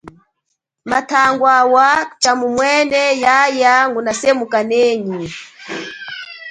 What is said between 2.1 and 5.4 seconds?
tshamumwene yaya nguna semukanenyi.